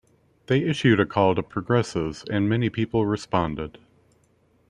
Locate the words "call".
1.05-1.35